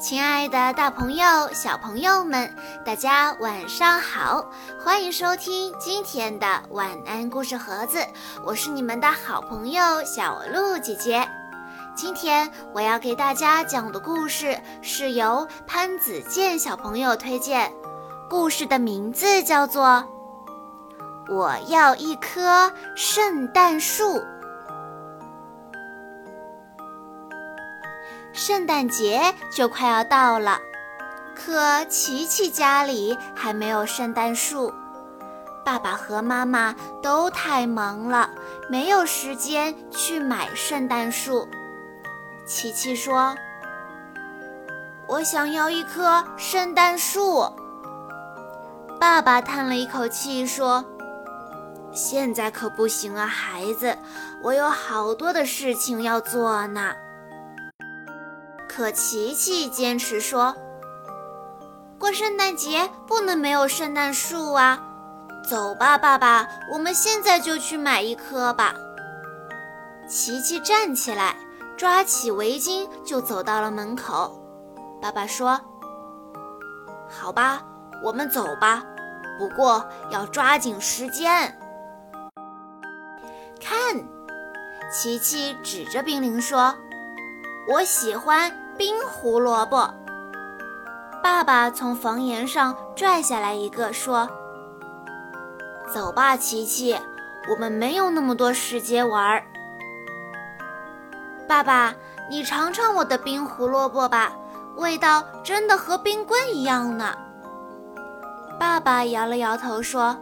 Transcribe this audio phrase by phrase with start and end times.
[0.00, 2.52] 亲爱的，大朋友、小朋友们，
[2.84, 4.44] 大家晚上好！
[4.84, 8.04] 欢迎收听今天的晚安故事盒子，
[8.44, 11.26] 我是你们的好朋友小鹿姐姐。
[11.94, 17.72] 今天我要给大家讲的故事是由潘子健小朋友推荐，
[18.28, 20.04] 故事的名字叫做
[21.32, 24.18] 《我要一棵圣诞树》。
[28.34, 30.58] 圣诞节就快要到了，
[31.36, 34.74] 可琪琪家里还没有圣诞树。
[35.64, 38.28] 爸爸和妈妈都太忙了，
[38.68, 41.48] 没有时间去买圣诞树。
[42.44, 43.36] 琪琪说
[45.06, 47.48] ：“我想要一棵圣诞树。”
[48.98, 50.84] 爸爸叹了一口气说
[51.94, 53.96] ：“现在可不行啊，孩子，
[54.42, 56.92] 我有好多的事情要做呢。”
[58.76, 60.52] 可琪琪坚持说
[61.96, 64.82] ：“过圣诞节不能没有圣诞树啊！
[65.48, 68.74] 走吧，爸爸，我们现在就去买一棵吧。”
[70.10, 71.36] 琪琪站起来，
[71.76, 74.44] 抓起围巾就走到了门口。
[75.00, 75.60] 爸爸说
[77.08, 77.62] ：“好吧，
[78.02, 78.84] 我们走吧，
[79.38, 81.56] 不过要抓紧时间。”
[83.62, 83.78] 看，
[84.92, 86.74] 琪琪指着冰凌说
[87.70, 89.88] ：“我喜欢。”冰胡萝卜。
[91.22, 94.28] 爸爸从房檐上拽下来一个，说
[95.92, 96.98] ：“走吧，琪琪，
[97.50, 99.42] 我们没有那么多时间玩。”
[101.48, 101.94] 爸爸，
[102.28, 104.32] 你尝尝我的冰胡萝卜吧，
[104.76, 107.14] 味道真的和冰棍一样呢。
[108.58, 110.16] 爸爸摇了摇头说：“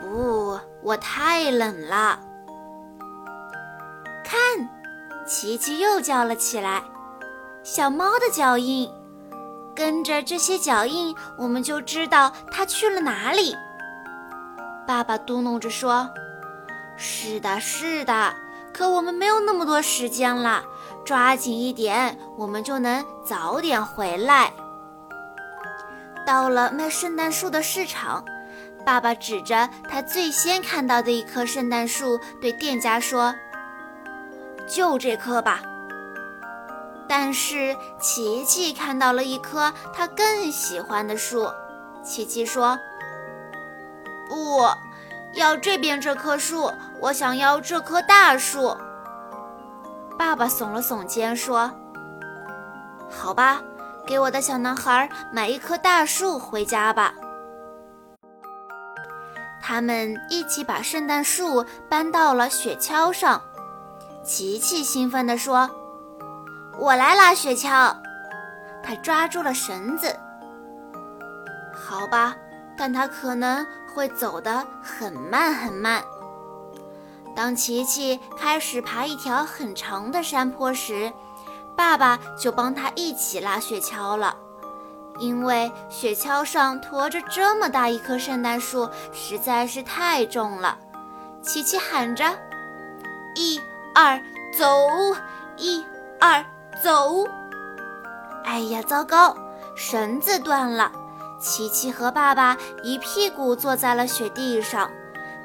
[0.00, 2.18] 不，我太冷了。”
[4.24, 4.38] 看，
[5.26, 6.82] 琪琪又叫了起来。
[7.66, 8.88] 小猫的脚印，
[9.74, 13.56] 跟着这些脚印，我们就知道它去了哪里。
[14.86, 16.08] 爸爸嘟哝着说
[16.96, 18.32] ：“是的，是的，
[18.72, 20.62] 可我们没有那么多时间了，
[21.04, 24.52] 抓紧一点，我们就能早点回来。”
[26.24, 28.24] 到了卖圣诞树的市场，
[28.84, 33.34] 爸爸指着他最先看到的一棵圣诞树，对店家说
[34.68, 35.62] ：“就这棵吧。”
[37.08, 41.48] 但是琪琪看到了一棵他更喜欢的树，
[42.04, 42.76] 琪琪说
[44.28, 44.68] ：“不
[45.34, 48.76] 要这边这棵树，我想要这棵大树。”
[50.18, 51.70] 爸爸耸了耸肩说
[53.08, 53.62] ：“好吧，
[54.04, 57.14] 给我的小男孩买一棵大树回家吧。”
[59.62, 63.40] 他们一起把圣诞树搬到了雪橇上，
[64.24, 65.70] 琪琪兴奋地说。
[66.78, 67.96] 我来拉雪橇，
[68.82, 70.14] 他抓住了绳子。
[71.72, 72.36] 好吧，
[72.76, 76.02] 但他可能会走得很慢很慢。
[77.34, 81.12] 当琪琪开始爬一条很长的山坡时，
[81.76, 84.34] 爸爸就帮他一起拉雪橇了，
[85.18, 90.78] 因为雪橇上驮着这么大一棵圣诞树实在是太重了。
[91.42, 92.24] 琪琪喊着
[93.36, 93.60] ：“一
[93.94, 94.18] 二，
[94.58, 94.66] 走！
[95.56, 95.84] 一
[96.18, 96.44] 二。”
[96.82, 97.26] 走！
[98.44, 99.36] 哎呀，糟糕，
[99.74, 100.90] 绳子断了！
[101.38, 104.90] 琪琪和爸爸一屁股坐在了雪地上，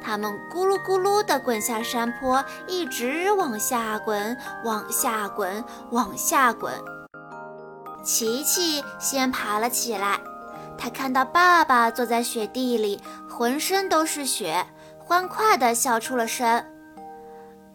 [0.02, 6.74] 他们咕噜咕噜地滚下山坡，一直往下滚，往下滚，往下滚。
[8.04, 10.20] 琪琪先爬了起来，
[10.78, 14.66] 他看到爸爸坐在雪地里，浑身都是雪，
[14.98, 16.64] 欢快地笑出了声。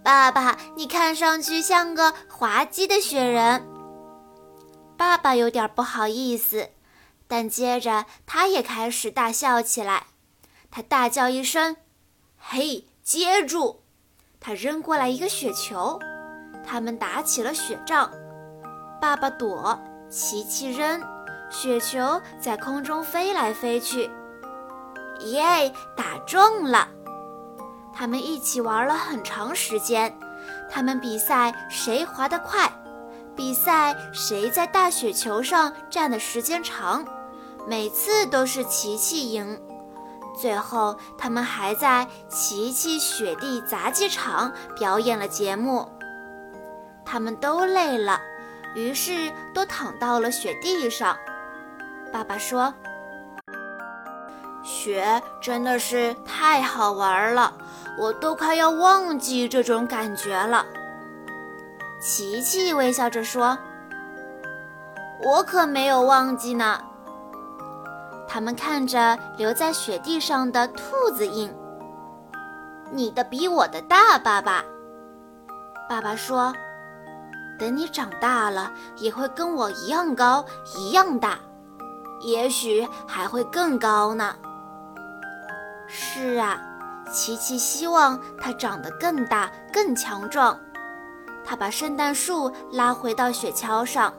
[0.06, 3.66] 爸爸，你看上去像个滑稽的雪人。
[4.96, 6.68] 爸爸有点不好意思，
[7.26, 10.04] 但接着他也开始大笑起来。
[10.70, 11.78] 他大叫一声
[12.38, 13.82] ：“嘿，接住！”
[14.38, 15.98] 他扔过来一个雪球，
[16.64, 18.08] 他们打起了雪仗。
[19.00, 19.76] 爸爸躲，
[20.08, 21.02] 琪琪扔，
[21.50, 24.08] 雪球在空中飞来飞去。
[25.22, 26.90] 耶，打中了！
[27.96, 30.14] 他们一起玩了很长时间，
[30.70, 32.70] 他们比赛谁滑得快，
[33.34, 37.02] 比赛谁在大雪球上站的时间长，
[37.66, 39.58] 每次都是琪琪赢。
[40.38, 45.88] 最后，他们还在琪琪雪地杂技场表演了节目。
[47.02, 48.20] 他们都累了，
[48.74, 51.16] 于是都躺到了雪地上。
[52.12, 52.74] 爸爸说。
[54.62, 57.56] 雪真的是太好玩了，
[57.98, 60.66] 我都快要忘记这种感觉了。
[62.00, 63.56] 琪琪微笑着说
[65.24, 66.80] ：“我可没有忘记呢。
[68.28, 71.50] 他们看着留在雪地上的兔子印，
[72.92, 74.62] 你的比我的大，爸爸。
[75.88, 76.52] 爸爸说
[77.58, 80.44] ：“等你长大了，也会跟我一样高，
[80.76, 81.38] 一样大，
[82.20, 84.34] 也许还会更高呢。”
[85.88, 86.60] 是啊，
[87.12, 90.58] 琪琪希望它长得更大、更强壮。
[91.44, 94.12] 他把圣诞树拉回到雪橇上，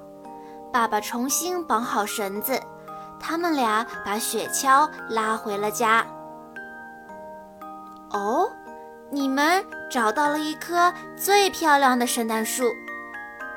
[0.72, 2.57] 爸爸重新绑好绳子，
[3.19, 6.06] 他们俩把雪橇拉回了家。
[8.12, 8.50] 哦，
[9.12, 9.62] 你们
[9.92, 12.63] 找到了一棵最漂亮的圣诞树，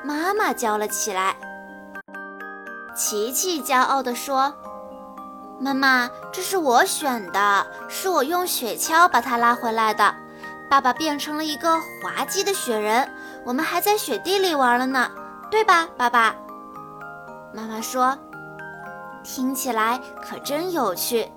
[0.03, 1.33] 妈妈叫了起来。
[2.93, 4.53] 琪琪骄傲地说
[5.61, 10.15] ：“妈妈，这是我选的，是我用雪橇把它拉回来的。
[10.67, 13.07] 爸爸变成了一个滑稽的雪人。”
[13.45, 15.09] 我们还在雪地里玩了呢，
[15.49, 16.35] 对吧，爸爸？
[17.53, 18.17] 妈妈说
[19.23, 21.31] ：“听起来可真有趣。”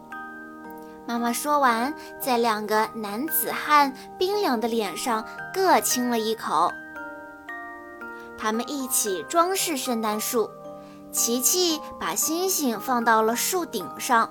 [1.07, 6.71] 妈妈说完，在两个男子汉冰凉的脸上各亲了一口。
[8.39, 10.51] 他们一起装饰圣诞树。
[11.15, 14.29] 琪琪把星星放到了树顶上，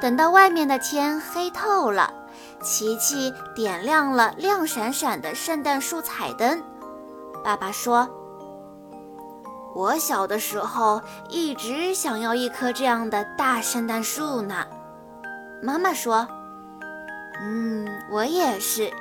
[0.00, 2.12] 等到外面的天黑透了，
[2.60, 6.60] 琪琪点亮了亮闪闪的圣诞树彩灯。
[7.44, 8.08] 爸爸说
[9.72, 14.66] ：“我小的时候一直想要一棵这样的大圣诞树呢。”
[15.62, 16.26] 妈妈说
[17.40, 18.92] ：“嗯，我也是。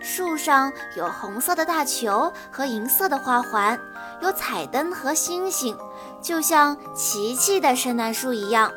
[0.00, 3.78] 树上有红色的大球和银色的花环，
[4.22, 5.76] 有彩灯和星星，
[6.22, 8.72] 就像琪琪的圣诞树一样。”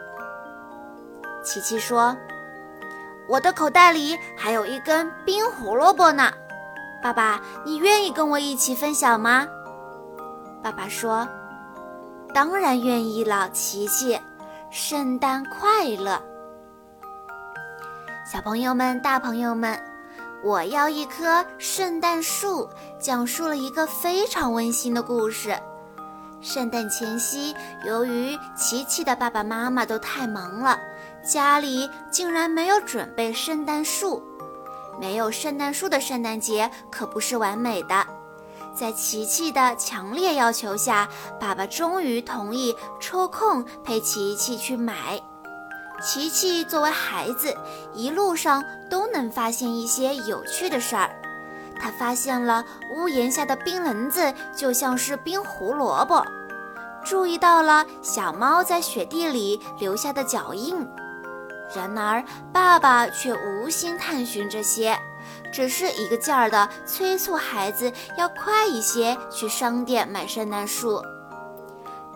[1.46, 2.18] 琪琪说
[3.30, 6.32] ：“我的口袋里还有一根冰胡萝卜呢。”
[7.04, 9.48] 爸爸，你愿意跟我一起分享吗？
[10.64, 11.28] 爸爸说
[12.34, 14.20] ：“当然愿意了，琪琪，
[14.72, 16.20] 圣诞快乐！”
[18.26, 19.80] 小朋友们、大朋友们，
[20.44, 25.58] 我要一棵圣诞树，讲述了一个非常温馨的故事。
[26.42, 27.56] 圣诞前夕，
[27.86, 30.80] 由于琪琪的爸爸妈妈都太忙了，
[31.28, 34.22] 家里竟然没有准备圣诞树。
[35.00, 38.06] 没有圣诞树的圣诞节可不是完美的。
[38.76, 41.10] 在琪琪的强烈要求下，
[41.40, 45.20] 爸爸终于同意抽空陪琪琪去买。
[46.06, 47.58] 琪琪作为孩子，
[47.92, 51.10] 一路上都能发现一些有趣的事儿。
[51.80, 52.64] 他发现了
[52.94, 56.24] 屋檐下的冰棱子就像是冰胡萝卜，
[57.04, 60.88] 注意到了小猫在雪地里留下的脚印。
[61.76, 62.24] 然而，
[62.54, 64.96] 爸爸却无心探寻这些，
[65.52, 71.02] 只是一个劲儿地催促孩子要快一些去商店买圣诞树。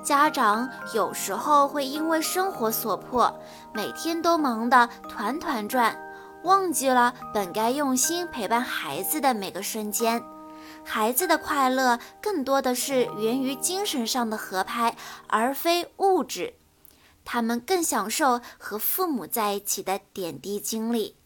[0.10, 3.32] 家长有时候会因为生活所迫，
[3.72, 5.96] 每天都忙得团团转，
[6.42, 10.20] 忘记了本该用心陪伴孩子的每个瞬间。
[10.84, 14.96] 孩子的快乐更多的是源于精神上的合拍，
[15.28, 16.56] 而非物质。
[17.24, 21.18] 他们更享受和父母在一起的点滴经历。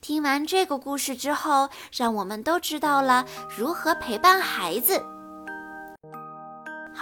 [0.00, 5.04] 听完这个故事之后，让我们都知道了如何陪伴孩子。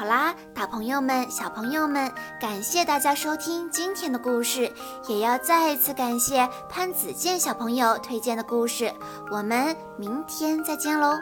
[0.03, 4.69] 好啦，大朋友们、小朋友们，感谢大家收听今天的故事，
[5.07, 8.93] 也要再一次感谢潘子健小朋友推荐的故事。
[9.31, 11.17] 我们明天再见喽！